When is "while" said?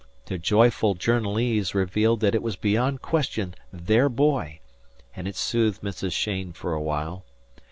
6.81-7.23